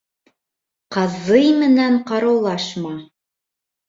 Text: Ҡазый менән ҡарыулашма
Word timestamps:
Ҡазый 0.95 1.45
менән 1.63 1.99
ҡарыулашма 2.13 2.95